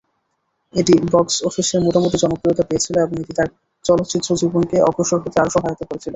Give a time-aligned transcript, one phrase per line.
[0.73, 3.49] এটি বক্স-অফিসে মোটামুটি জনপ্রিয়তা পেয়েছিল এবং এটি তাঁর
[3.85, 6.09] চলচ্চিত্র জীবনকে অগ্রসর হতে আরও সহায়তা করেছিল।